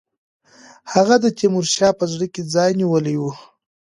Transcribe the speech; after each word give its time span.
هغه 0.93 1.15
د 1.23 1.25
تیمورشاه 1.37 1.97
په 1.99 2.05
زړه 2.13 2.25
کې 2.33 2.41
ځای 2.53 2.69
نیولی 2.79 3.15
وو. 3.21 3.31